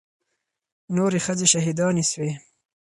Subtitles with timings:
[0.95, 2.31] نورې ښځې شهيدانې سوې.